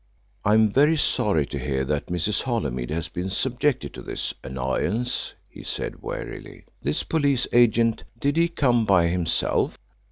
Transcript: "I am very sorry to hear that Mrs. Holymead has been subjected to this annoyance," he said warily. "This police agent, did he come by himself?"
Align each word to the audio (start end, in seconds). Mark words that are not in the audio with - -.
"I 0.43 0.55
am 0.55 0.71
very 0.71 0.97
sorry 0.97 1.45
to 1.45 1.59
hear 1.59 1.85
that 1.85 2.07
Mrs. 2.07 2.41
Holymead 2.41 2.89
has 2.89 3.07
been 3.07 3.29
subjected 3.29 3.93
to 3.93 4.01
this 4.01 4.33
annoyance," 4.43 5.35
he 5.47 5.61
said 5.61 6.01
warily. 6.01 6.65
"This 6.81 7.03
police 7.03 7.45
agent, 7.53 8.03
did 8.19 8.35
he 8.35 8.47
come 8.47 8.83
by 8.83 9.09
himself?" 9.09 9.77